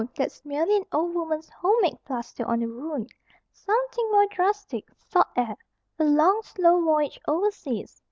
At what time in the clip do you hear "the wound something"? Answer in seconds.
2.61-4.09